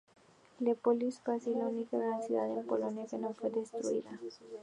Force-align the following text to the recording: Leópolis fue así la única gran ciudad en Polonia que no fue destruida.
Leópolis 0.59 1.21
fue 1.23 1.35
así 1.35 1.51
la 1.53 1.65
única 1.67 1.95
gran 1.95 2.23
ciudad 2.23 2.49
en 2.51 2.65
Polonia 2.65 3.05
que 3.05 3.19
no 3.19 3.35
fue 3.35 3.51
destruida. 3.51 4.17